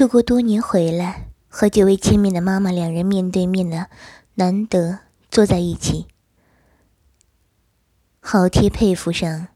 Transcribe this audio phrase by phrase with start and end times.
[0.00, 3.90] 出国多年回来，和久未见面的妈妈两人面对面的，
[4.36, 6.06] 难得坐在一起，
[8.18, 9.48] 好贴佩服上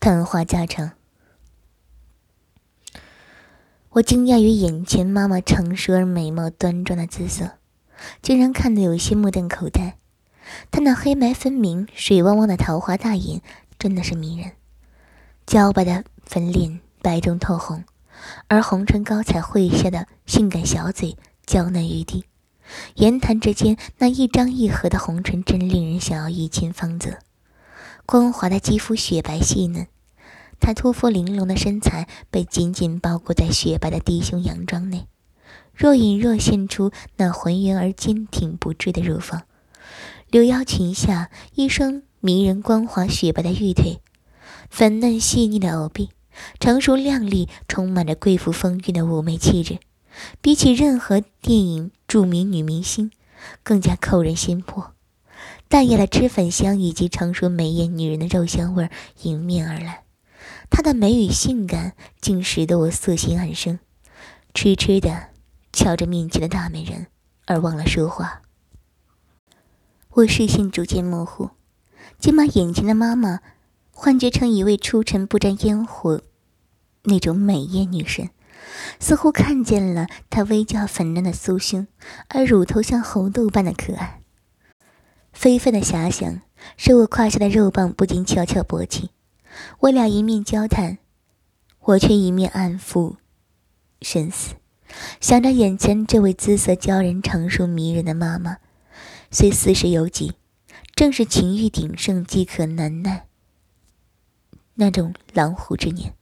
[0.00, 0.94] 谈话家常。
[3.90, 7.52] 我惊讶于眼前妈妈成熟而美貌端庄的姿色，
[8.20, 9.96] 竟然看得有些目瞪口呆。
[10.72, 13.40] 她那黑白分明、水汪汪的桃花大眼，
[13.78, 14.54] 真的是迷人。
[15.46, 17.84] 娇白的粉脸，白中透红，
[18.48, 22.24] 而红唇高彩绘下的性感小嘴，娇嫩欲滴。
[22.94, 27.18] 言谈之间，那一张一合的红唇，真令人想要一亲芳泽。
[28.06, 29.86] 光滑的肌肤，雪白细嫩。
[30.60, 35.06] 她托夫玲珑的身材被紧紧包裹在雪白的低胸洋装内，
[35.74, 39.42] 若隐若现出那浑圆而坚挺不坠的乳房。
[40.30, 44.00] 柳腰裙下，一双迷人光滑雪白的玉腿，
[44.70, 46.10] 粉嫩细腻的藕臂，
[46.58, 49.78] 成熟靓丽，充满着贵妇风韵的妩媚气质，
[50.40, 53.10] 比起任何电影著名女明星，
[53.62, 54.92] 更加扣人心魄。
[55.68, 58.90] 淡雅的脂粉香以及成熟美艳女人的肉香味
[59.22, 60.04] 迎面而来。
[60.70, 63.78] 她的美与性感，竟使得我色心暗生，
[64.52, 65.30] 痴痴的
[65.72, 67.08] 瞧着面前的大美人，
[67.46, 68.42] 而忘了说话。
[70.10, 71.50] 我视线逐渐模糊，
[72.18, 73.40] 竟把眼前的妈妈
[73.96, 76.20] 幻觉成一位出尘不沾烟火
[77.04, 78.28] 那种美艳女神，
[78.98, 81.86] 似乎看见了她微娇粉嫩的酥胸，
[82.28, 84.20] 而乳头像红豆般的可爱。
[85.32, 86.42] 非分的遐想，
[86.76, 89.10] 使我胯下的肉棒不禁悄悄勃起。
[89.80, 90.98] 我俩一面交谈，
[91.80, 93.16] 我却一面暗抚
[94.02, 94.54] 深思，
[95.20, 98.58] 想着眼前这位姿色娇人、成熟迷人的妈妈，
[99.30, 100.34] 虽四十有几，
[100.94, 103.26] 正是情欲鼎盛、饥渴难耐
[104.74, 106.14] 那种狼虎之年，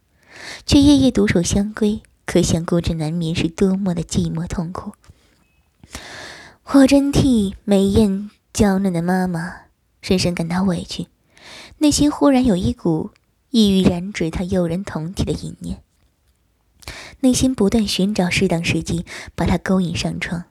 [0.66, 4.92] 却夜夜独守相归，可想孤枕难眠是多么的寂寞痛苦。
[6.64, 9.54] 我真替美艳娇嫩的妈妈
[10.00, 11.08] 深深感到委屈，
[11.78, 13.10] 内心忽然有一股。
[13.54, 15.82] 意欲染指她诱人酮体的淫念，
[17.20, 19.04] 内心不断寻找适当时机，
[19.34, 20.44] 把她勾引上床，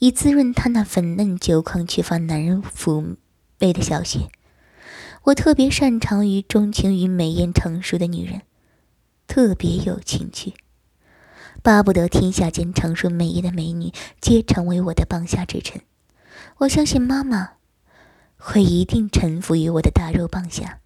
[0.00, 3.14] 以滋润她那粉嫩久旷、缺乏男人抚
[3.60, 4.28] 慰的小穴。
[5.24, 8.42] 我特别擅长于钟情于美艳成熟的女人，
[9.28, 10.54] 特别有情趣，
[11.62, 15.82] 巴不得天下间成熟美艳的美女皆成为我的棒下之臣。
[16.58, 17.50] 我相信妈妈
[18.36, 20.80] 会一定臣服于我的大肉棒下。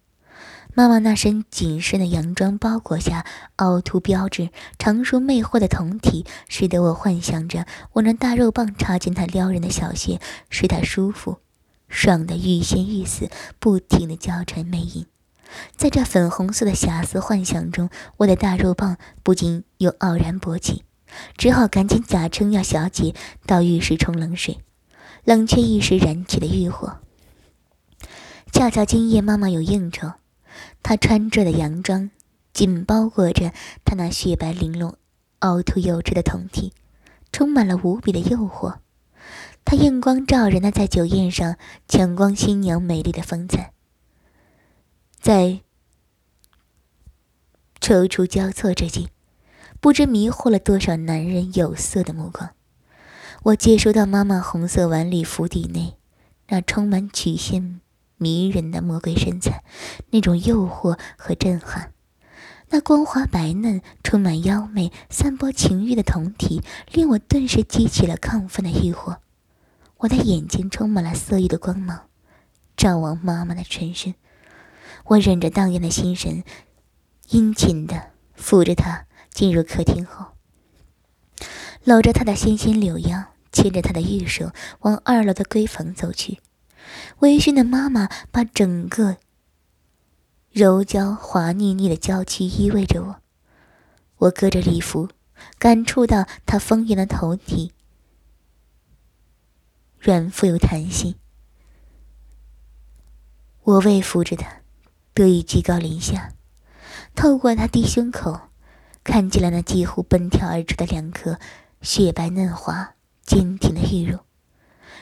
[0.75, 10.21] 妈妈那身紧身的洋装包裹下凹凸标志、成熟魅惑的酮体，使得我幻想着我那大肉棒插进她撩人的小穴，
[10.51, 11.39] 使她舒服，
[11.87, 15.05] 爽得欲仙欲死，不停的娇嗔媚淫。
[15.75, 20.83] 在这粉红色的遐思幻想中，我的大肉棒不禁又傲然勃起，
[21.37, 23.15] 只好赶紧假称要小姐
[23.45, 24.59] 到浴室冲冷水，
[25.23, 26.97] 冷却一时燃起的欲火。
[28.51, 30.13] 恰巧今夜妈妈有应酬。
[30.83, 32.09] 她穿着的洋装，
[32.53, 33.53] 紧包裹着
[33.85, 34.95] 她那雪白玲珑、
[35.39, 36.73] 凹凸有致的酮体，
[37.31, 38.77] 充满了无比的诱惑。
[39.69, 41.57] 他映光照人的在酒宴上
[41.89, 43.73] 抢光新娘美丽的风采，
[45.19, 45.59] 在
[47.81, 49.09] 踌躇交错之际，
[49.81, 52.51] 不知迷惑了多少男人有色的目光。
[53.43, 55.97] 我接收到妈妈红色晚礼服底内
[56.47, 57.81] 那充满曲线。
[58.15, 59.65] 迷人的魔鬼身材，
[60.11, 61.91] 那种诱惑和震撼，
[62.69, 66.63] 那光滑白嫩、充满妖媚、散播情欲的酮体，
[66.93, 69.17] 令我顿时激起了亢奋的欲火。
[69.99, 72.07] 我的眼睛充满了色欲的光芒，
[72.75, 74.13] 照望妈妈的全身。
[75.05, 76.43] 我忍着荡漾的心神，
[77.29, 80.33] 殷勤地扶着她进入客厅后，
[81.83, 86.39] 搂着她的纤纤柳腰，牵着她的玉手，往二楼的闺房走去。
[87.19, 89.17] 微醺的妈妈把整个
[90.51, 93.15] 柔焦滑腻腻的娇躯依偎着我，
[94.17, 95.09] 我隔着礼服
[95.57, 97.73] 感触到她丰盈的头体，
[99.99, 101.15] 软富有弹性。
[103.63, 104.61] 我微扶着她，
[105.13, 106.33] 得以居高临下，
[107.15, 108.39] 透过她低胸口，
[109.03, 111.39] 看见了那几乎奔跳而出的两颗
[111.81, 112.95] 雪白嫩滑、
[113.25, 114.19] 坚挺的玉肉。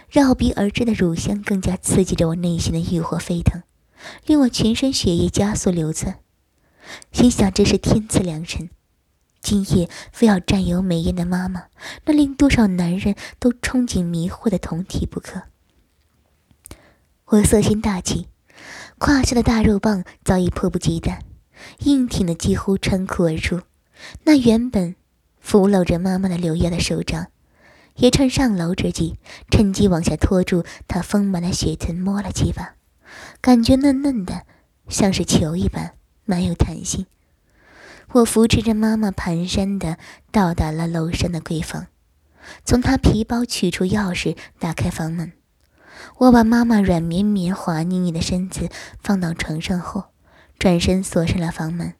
[0.10, 3.64] 绕鼻而至的乳香更加刺激着我内心的欲火沸腾，
[4.26, 6.20] 令我全身血液加速流窜。
[7.12, 8.70] 心想：这是天赐良辰，
[9.46, 11.66] 今夜非要占有美艳的妈妈，
[12.06, 15.44] 那令多少男人都憧憬迷惑的酮体不可。
[17.26, 18.28] 我色心大起，
[18.98, 21.22] 胯下的大肉棒早已迫不及待，
[21.82, 23.62] 硬挺的几乎穿裤而出。
[24.24, 24.96] 那原本
[25.40, 27.28] 扶搂着妈妈的柳腰的手掌。
[27.98, 29.20] 也趁上楼之际，
[29.52, 32.74] 趁机往下拖住她丰满的雪臀，摸了几把，
[33.42, 34.42] 感觉嫩嫩的，
[34.90, 35.94] 像是球一般，
[36.26, 37.06] 蛮有弹性。
[38.12, 39.98] 我扶持着妈妈，蹒跚的
[40.32, 41.88] 到达了楼上的闺房，
[42.64, 45.34] 从她皮包取出钥匙，打开房门。
[46.18, 48.70] 我把妈妈软绵绵、滑腻腻的身子
[49.02, 50.06] 放到床上后，
[50.60, 51.94] 转身锁上了房门。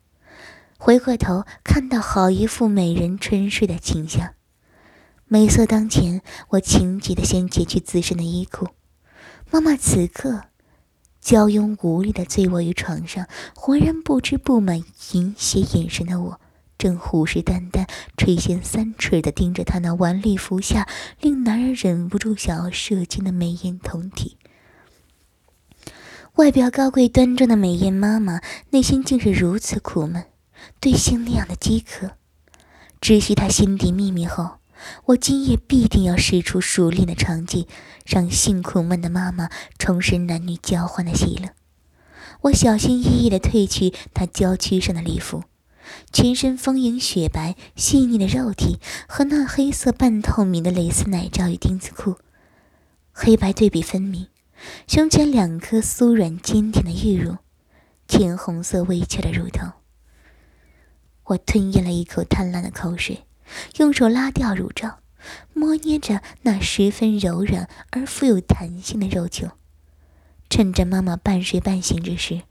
[0.78, 4.34] 回过头，看到好一副美人春睡的景象。
[5.28, 8.68] 美色当前，我情急的先解去自身的衣裤。
[9.50, 10.44] 妈妈此刻
[11.26, 16.40] 娇慵无力的醉卧于床上，浑然不知布满淫邪眼神的我，
[16.78, 20.88] 正虎视眈眈、垂涎三尺的盯着她那顽力服下、
[21.20, 24.38] 令男人忍不住想要射精的美艳酮体。
[26.36, 30.26] 外表高贵端庄的美艳妈妈，内心竟是如此苦闷，
[30.80, 32.12] 对性那样的饥渴。
[33.02, 34.58] 知悉她心底秘密后。
[35.06, 37.68] 我今夜必定要使出熟练的长技，
[38.06, 41.50] 让性苦闷的妈妈重拾男女交欢的喜乐。
[42.42, 45.44] 我小心翼翼地褪去她娇躯上的礼服，
[46.12, 52.16] 全身丰盈雪白、细腻的肉体和那黑色半透明的蕾丝奶罩与丁字裤，
[53.12, 54.28] 黑白对比分明。
[54.88, 57.38] 胸前两颗酥软坚挺的玉乳，
[58.08, 59.68] 浅红色微翘的乳头。
[61.26, 63.25] 我吞咽了一口贪婪的口水。
[63.78, 65.00] 用手拉掉乳罩，
[65.54, 69.50] 摸捏着那十分柔软而富有弹性的肉球。
[70.50, 72.44] 趁着妈妈半睡半醒之时，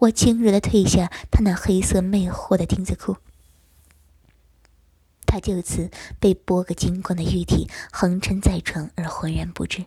[0.00, 3.16] 我轻柔地褪下她那黑色魅惑的丁字裤。
[5.26, 9.84] 她就此被剥个精光的玉体横沉在床而浑然不知。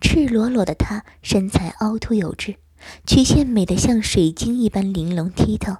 [0.00, 2.56] 赤裸裸的她，身材凹凸有致，
[3.06, 5.78] 曲线美得像水晶一般玲珑剔透。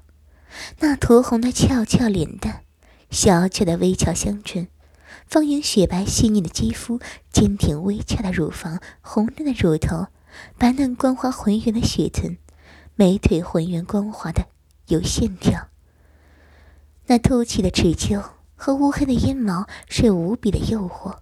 [0.81, 2.65] 那酡红的翘翘脸蛋。
[3.11, 4.69] 小巧的微翘香唇，
[5.27, 7.01] 丰盈雪白细腻的肌肤，
[7.33, 10.07] 坚挺微翘的乳房，红润的乳头，
[10.57, 12.39] 白嫩光滑浑圆的雪臀，
[12.95, 14.47] 美腿浑圆光滑的
[14.87, 15.67] 有线条。
[17.07, 18.23] 那凸起的齿丘
[18.55, 21.17] 和乌黑的阴毛是无比的诱惑，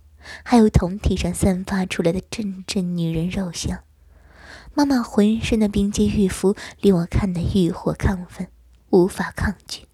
[0.44, 3.78] 还有酮体上散发出来的阵阵女人肉香。
[4.74, 8.48] 妈妈浑身的冰肌玉肤令我看得欲火亢奋，
[8.90, 9.87] 无法抗拒。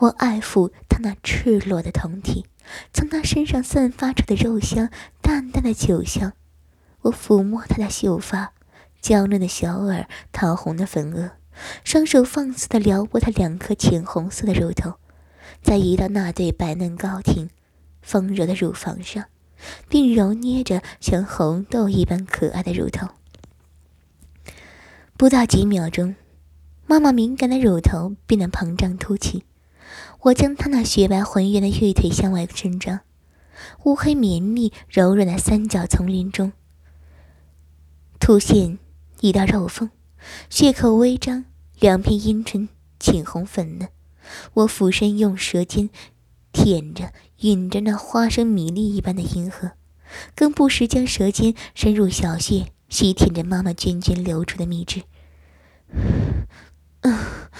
[0.00, 2.46] 我爱抚他那赤裸的胴体，
[2.92, 4.90] 从他身上散发出的肉香、
[5.20, 6.32] 淡淡的酒香。
[7.02, 8.52] 我抚摸他的秀发、
[9.00, 11.32] 娇嫩的小耳、桃红的粉额，
[11.82, 14.94] 双手放肆地撩拨他两颗浅红色的乳头，
[15.62, 17.50] 再移到那对白嫩高挺、
[18.00, 19.24] 丰柔的乳房上，
[19.88, 23.08] 并揉捏着像红豆一般可爱的乳头。
[25.16, 26.14] 不到几秒钟，
[26.86, 29.44] 妈妈敏感的乳头变得膨胀凸起。
[30.22, 33.00] 我将她那雪白浑圆的玉腿向外伸张，
[33.84, 36.52] 乌黑绵密柔软的三角丛林中，
[38.18, 38.78] 凸现
[39.20, 39.90] 一道肉缝，
[40.50, 41.44] 血口微张，
[41.78, 42.68] 两片阴唇
[42.98, 43.88] 浅红粉嫩。
[44.54, 45.88] 我俯身用舌尖
[46.52, 49.70] 舔着、吮着那花生米粒一般的阴核，
[50.34, 55.02] 更不时将舌尖伸入小穴，吸舔着妈妈涓涓流出的蜜汁。
[57.00, 57.50] 啊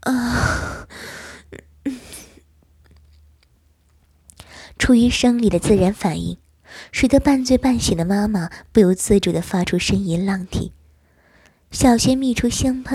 [0.00, 0.43] 啊！
[4.84, 6.36] 出于生理的自然反应，
[6.92, 10.72] 使得半醉半醒的妈妈不由自主地发出呻吟浪啼，
[11.70, 12.82] 小轩泌出香喷。